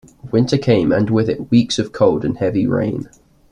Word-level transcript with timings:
Winter 0.31 0.57
came, 0.57 0.91
and 0.91 1.11
with 1.11 1.29
it 1.29 1.51
weeks 1.51 1.77
of 1.77 1.91
cold 1.91 2.25
and 2.25 2.39
heavy 2.39 2.65
rain. 2.65 3.07